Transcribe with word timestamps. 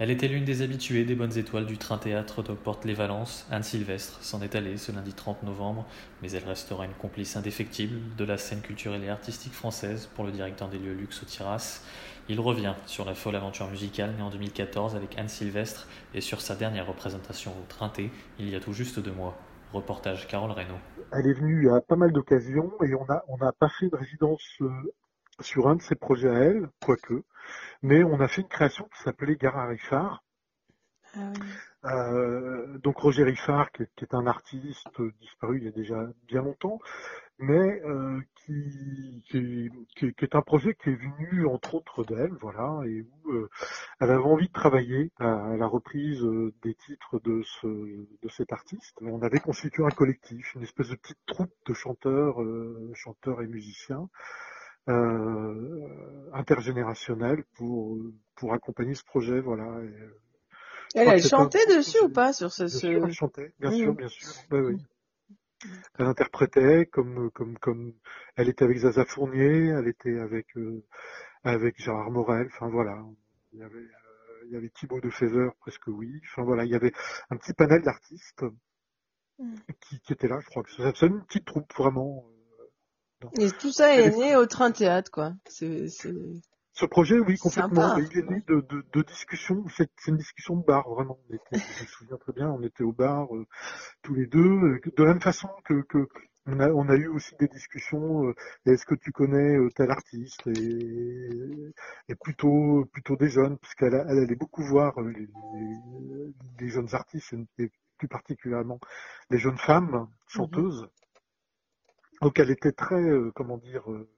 Elle 0.00 0.12
était 0.12 0.28
l'une 0.28 0.44
des 0.44 0.62
habituées 0.62 1.04
des 1.04 1.16
bonnes 1.16 1.36
étoiles 1.36 1.66
du 1.66 1.76
train 1.76 1.98
théâtre 1.98 2.44
de 2.44 2.52
Porte-les-Valences. 2.52 3.48
Anne 3.50 3.64
Sylvestre 3.64 4.22
s'en 4.22 4.40
est 4.42 4.54
allée 4.54 4.76
ce 4.76 4.92
lundi 4.92 5.12
30 5.12 5.42
novembre, 5.42 5.84
mais 6.22 6.30
elle 6.30 6.44
restera 6.44 6.84
une 6.84 6.92
complice 6.92 7.34
indéfectible 7.36 7.98
de 8.16 8.24
la 8.24 8.38
scène 8.38 8.60
culturelle 8.60 9.02
et 9.02 9.08
artistique 9.08 9.52
française 9.52 10.08
pour 10.14 10.24
le 10.24 10.30
directeur 10.30 10.68
des 10.68 10.78
lieux 10.78 10.94
luxe 10.94 11.20
au 11.24 11.26
Tiras. 11.26 11.82
Il 12.28 12.38
revient 12.38 12.74
sur 12.86 13.04
la 13.04 13.16
folle 13.16 13.34
aventure 13.34 13.68
musicale 13.68 14.14
née 14.16 14.22
en 14.22 14.30
2014 14.30 14.94
avec 14.94 15.18
Anne 15.18 15.28
Sylvestre 15.28 15.88
et 16.14 16.20
sur 16.20 16.42
sa 16.42 16.54
dernière 16.54 16.86
représentation 16.86 17.50
au 17.50 17.66
Trinté 17.68 18.12
il 18.38 18.48
y 18.48 18.54
a 18.54 18.60
tout 18.60 18.72
juste 18.72 19.00
deux 19.00 19.10
mois. 19.10 19.36
Reportage 19.72 20.28
Carole 20.28 20.52
Reynaud. 20.52 20.78
Elle 21.10 21.26
est 21.26 21.32
venue 21.32 21.72
à 21.72 21.80
pas 21.80 21.96
mal 21.96 22.12
d'occasions 22.12 22.72
et 22.84 22.94
on 22.94 23.04
a 23.10 23.24
on 23.26 23.36
n'a 23.38 23.50
pas 23.50 23.68
de 23.82 23.96
résidence 23.96 24.46
euh, 24.60 24.68
sur 25.40 25.68
un 25.68 25.76
de 25.76 25.82
ses 25.82 25.94
projets 25.94 26.28
à 26.28 26.38
elle, 26.38 26.68
quoique, 26.80 27.22
mais 27.82 28.02
on 28.04 28.20
a 28.20 28.28
fait 28.28 28.42
une 28.42 28.48
création 28.48 28.84
qui 28.96 29.02
s'appelait 29.02 29.36
Gare 29.36 29.58
à 29.58 29.66
Richard. 29.66 30.22
Euh, 31.84 32.78
donc 32.78 32.98
Roger 32.98 33.22
Richard, 33.24 33.70
qui 33.72 33.82
est, 33.84 33.90
qui 33.96 34.04
est 34.04 34.14
un 34.14 34.26
artiste 34.26 35.00
disparu 35.20 35.58
il 35.58 35.64
y 35.64 35.68
a 35.68 35.72
déjà 35.72 36.06
bien 36.26 36.42
longtemps, 36.42 36.80
mais 37.38 37.80
euh, 37.84 38.20
qui, 38.44 39.22
qui, 39.30 39.70
qui- 39.96 40.12
qui 40.12 40.24
est 40.24 40.34
un 40.34 40.42
projet 40.42 40.74
qui 40.74 40.90
est 40.90 40.96
venu 40.96 41.46
entre 41.46 41.76
autres 41.76 42.04
d'elle, 42.04 42.32
voilà, 42.40 42.80
et 42.86 43.02
où 43.02 43.30
euh, 43.30 43.48
elle 44.00 44.10
avait 44.10 44.22
envie 44.24 44.48
de 44.48 44.52
travailler 44.52 45.12
à, 45.18 45.52
à 45.52 45.56
la 45.56 45.66
reprise 45.68 46.20
des 46.62 46.74
titres 46.74 47.20
de 47.20 47.42
ce 47.44 47.68
de 47.68 48.28
cet 48.28 48.52
artiste. 48.52 48.96
On 49.00 49.22
avait 49.22 49.38
constitué 49.40 49.84
un 49.84 49.90
collectif, 49.90 50.54
une 50.56 50.64
espèce 50.64 50.88
de 50.88 50.96
petite 50.96 51.24
troupe 51.26 51.54
de 51.66 51.74
chanteurs, 51.74 52.38
chanteurs 52.94 53.40
et 53.42 53.46
musiciens 53.46 54.08
euh, 54.88 56.30
intergénérationnels 56.32 57.44
pour 57.56 57.98
pour 58.36 58.52
accompagner 58.54 58.94
ce 58.94 59.04
projet, 59.04 59.40
voilà. 59.40 59.64
Et, 59.82 59.86
euh, 59.88 60.20
Elle, 60.94 61.08
elle 61.08 61.22
un 61.22 61.28
chantait 61.28 61.64
dessus 61.66 61.98
ou 62.04 62.10
pas 62.10 62.32
sur 62.34 62.52
ce, 62.52 62.68
Bien 62.70 62.78
ce... 62.78 62.86
sûr, 62.86 63.04
elle 63.04 63.12
chantait, 63.12 63.52
bien 63.60 63.70
Mhm. 63.70 63.72
sûr, 63.72 63.94
bien 63.94 64.08
sûr. 64.08 64.32
Oui, 64.50 64.60
oui. 64.60 64.76
Elle 65.98 66.06
interprétait 66.06 66.86
comme 66.86 67.30
comme 67.32 67.58
comme 67.58 67.92
elle 68.36 68.48
était 68.48 68.64
avec 68.64 68.78
Zaza 68.78 69.04
Fournier, 69.04 69.66
elle 69.68 69.86
était 69.88 70.18
avec 70.18 70.56
euh, 70.56 70.82
avec 71.44 71.80
Gérard 71.82 72.10
Morel. 72.10 72.48
Enfin 72.54 72.68
voilà, 72.70 73.04
il 73.52 73.60
y 73.60 73.62
avait 73.64 73.78
euh, 73.78 74.44
il 74.46 74.52
y 74.52 74.56
avait 74.56 74.70
Thibaut 74.70 75.00
de 75.00 75.10
Fever, 75.10 75.50
presque 75.60 75.88
oui. 75.88 76.20
Enfin 76.26 76.42
voilà, 76.44 76.64
il 76.64 76.70
y 76.72 76.76
avait 76.76 76.92
un 77.30 77.36
petit 77.36 77.54
panel 77.54 77.82
d'artistes 77.82 78.44
Mhm. 79.38 79.62
qui, 79.80 80.00
qui 80.00 80.12
étaient 80.12 80.28
là. 80.28 80.38
Je 80.40 80.46
crois 80.46 80.62
que 80.62 80.70
c'est 80.70 80.96
c'est 80.96 81.06
une 81.06 81.24
petite 81.24 81.44
troupe 81.46 81.72
vraiment. 81.76 82.24
Et 83.38 83.50
tout 83.50 83.72
ça 83.72 83.94
est 83.96 84.16
né 84.16 84.36
au 84.36 84.46
train 84.46 84.70
théâtre, 84.70 85.10
quoi. 85.10 85.32
C'est. 85.48 85.88
Ce 86.72 86.86
projet, 86.86 87.18
oui, 87.18 87.36
complètement. 87.38 87.88
Sympa. 87.96 88.00
Il 88.12 88.18
est 88.18 88.30
né 88.30 88.42
de, 88.46 88.60
de, 88.60 88.84
de 88.92 89.02
discussions. 89.02 89.64
C'est 89.76 89.90
une 90.06 90.16
discussion 90.16 90.56
de 90.56 90.64
bar, 90.64 90.88
vraiment. 90.88 91.18
On 91.28 91.34
était, 91.34 91.58
je 91.76 91.82
me 91.82 91.88
souviens 91.88 92.16
très 92.18 92.32
bien, 92.32 92.48
on 92.50 92.62
était 92.62 92.84
au 92.84 92.92
bar 92.92 93.34
euh, 93.34 93.46
tous 94.02 94.14
les 94.14 94.26
deux, 94.26 94.38
euh, 94.40 94.80
de 94.96 95.02
la 95.02 95.08
même 95.14 95.20
façon 95.20 95.48
que, 95.64 95.82
que 95.82 96.06
on 96.46 96.60
a, 96.60 96.68
on 96.70 96.88
a 96.88 96.94
eu 96.94 97.08
aussi 97.08 97.34
des 97.40 97.48
discussions. 97.48 98.28
euh, 98.28 98.34
Est-ce 98.66 98.86
que 98.86 98.94
tu 98.94 99.10
connais 99.10 99.56
euh, 99.56 99.68
tel 99.74 99.90
artiste? 99.90 100.46
Et, 100.46 101.72
et 102.08 102.14
plutôt 102.14 102.84
plutôt 102.92 103.16
des 103.16 103.28
jeunes, 103.28 103.58
puisqu'elle 103.58 103.94
elle 103.94 104.18
allait 104.20 104.36
beaucoup 104.36 104.62
voir 104.62 104.98
euh, 105.00 105.10
les, 105.10 105.26
les- 105.54 106.32
les 106.60 106.68
jeunes 106.68 106.94
artistes 106.94 107.34
et 107.58 107.72
plus 107.98 108.08
particulièrement 108.08 108.78
les 109.30 109.38
jeunes 109.38 109.58
femmes 109.58 110.06
chanteuses. 110.28 110.86
Donc 112.22 112.38
elle 112.38 112.50
était 112.50 112.72
très, 112.72 113.00
euh, 113.00 113.30
comment 113.34 113.58
dire, 113.58 113.90
euh, 113.90 114.08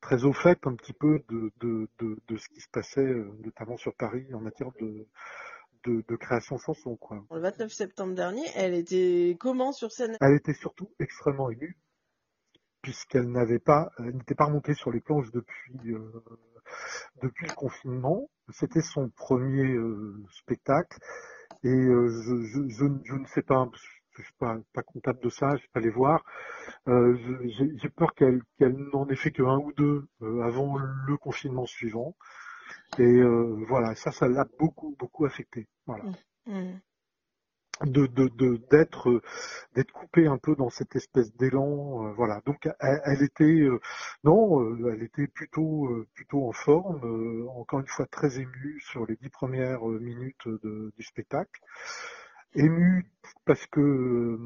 très 0.00 0.24
au 0.24 0.32
fait 0.32 0.58
un 0.66 0.74
petit 0.74 0.92
peu 0.92 1.22
de, 1.28 1.50
de, 1.60 1.88
de, 1.98 2.18
de 2.26 2.36
ce 2.36 2.48
qui 2.48 2.60
se 2.60 2.68
passait, 2.70 3.00
euh, 3.00 3.30
notamment 3.44 3.76
sur 3.76 3.94
Paris, 3.94 4.26
en 4.32 4.40
matière 4.40 4.70
de, 4.80 5.06
de, 5.84 6.04
de 6.06 6.16
création 6.16 6.58
chanson. 6.58 6.96
Quoi. 6.96 7.24
Le 7.30 7.40
29 7.40 7.72
septembre 7.72 8.14
dernier, 8.14 8.44
elle 8.54 8.74
était 8.74 9.36
comment 9.38 9.72
sur 9.72 9.92
scène? 9.92 10.16
Elle 10.20 10.34
était 10.34 10.54
surtout 10.54 10.90
extrêmement 10.98 11.50
émue, 11.50 11.76
puisqu'elle 12.82 13.30
n'avait 13.30 13.58
pas, 13.58 13.90
elle 13.98 14.16
n'était 14.16 14.34
pas 14.34 14.46
remontée 14.46 14.74
sur 14.74 14.90
les 14.90 15.00
planches 15.00 15.30
depuis, 15.32 15.92
euh, 15.92 16.24
depuis 17.22 17.46
le 17.46 17.54
confinement. 17.54 18.30
C'était 18.50 18.82
son 18.82 19.10
premier 19.10 19.74
euh, 19.74 20.22
spectacle, 20.30 20.98
et 21.64 21.68
euh, 21.68 22.08
je, 22.08 22.42
je, 22.44 22.68
je, 22.68 22.84
je 23.04 23.14
ne 23.14 23.26
sais 23.26 23.42
pas, 23.42 23.68
je 24.16 24.22
suis 24.22 24.34
pas, 24.38 24.56
pas 24.72 24.82
comptable 24.82 25.20
de 25.20 25.28
ça, 25.28 25.56
je 25.56 25.62
vais 25.62 25.70
pas 25.72 25.80
les 25.80 25.90
voir. 25.90 26.24
Euh, 26.88 27.16
j'ai 27.80 27.88
peur 27.90 28.14
qu'elle 28.14 28.42
qu'elle 28.58 28.76
n'en 28.92 29.08
ait 29.08 29.16
fait 29.16 29.32
que 29.32 29.42
un 29.42 29.58
ou 29.58 29.72
deux 29.72 30.06
euh, 30.22 30.42
avant 30.42 30.78
le 30.78 31.16
confinement 31.16 31.66
suivant. 31.66 32.14
Et 32.98 33.02
euh, 33.02 33.64
voilà, 33.68 33.94
ça, 33.94 34.12
ça 34.12 34.28
l'a 34.28 34.46
beaucoup, 34.58 34.96
beaucoup 34.98 35.24
affecté. 35.26 35.66
Voilà. 35.86 36.04
Hmm. 36.46 36.78
De 37.84 38.06
de 38.06 38.28
de 38.28 38.56
d'être 38.70 39.10
euh, 39.10 39.82
coupée 39.92 40.26
un 40.28 40.38
peu 40.38 40.56
dans 40.56 40.70
cette 40.70 40.96
espèce 40.96 41.34
d'élan. 41.36 42.06
euh, 42.06 42.12
voilà. 42.14 42.40
Donc 42.46 42.66
elle, 42.80 43.00
elle 43.04 43.22
était 43.22 43.44
euh, 43.44 43.78
non, 44.24 44.62
euh, 44.62 44.92
elle 44.94 45.02
était 45.02 45.26
plutôt 45.26 45.86
euh, 45.88 46.06
plutôt 46.14 46.48
en 46.48 46.52
forme. 46.52 47.00
euh, 47.04 47.46
encore 47.50 47.80
une 47.80 47.86
fois 47.86 48.06
très 48.06 48.38
émue 48.40 48.80
sur 48.80 49.04
les 49.06 49.16
dix 49.16 49.28
premières 49.28 49.84
minutes 49.84 50.48
de, 50.48 50.92
du 50.96 51.02
spectacle. 51.02 51.60
Émue 52.54 53.04
parce 53.44 53.66
que 53.66 53.80
euh, 53.80 54.38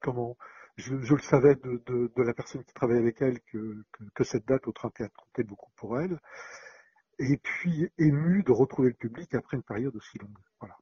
comment 0.00 0.36
je, 0.78 0.94
le 0.94 1.20
savais 1.20 1.56
de, 1.56 2.10
la 2.16 2.34
personne 2.34 2.64
qui 2.64 2.72
travaillait 2.72 3.02
avec 3.02 3.20
elle 3.20 3.40
que, 3.40 4.24
cette 4.24 4.46
date 4.46 4.66
au 4.68 4.72
31 4.72 5.08
comptait 5.08 5.42
beaucoup 5.42 5.70
pour 5.76 6.00
elle. 6.00 6.18
Et 7.18 7.36
puis 7.36 7.90
émue 7.98 8.44
de 8.44 8.52
retrouver 8.52 8.90
le 8.90 8.94
public 8.94 9.34
après 9.34 9.56
une 9.56 9.64
période 9.64 9.94
aussi 9.96 10.18
longue. 10.18 10.38
Voilà. 10.60 10.76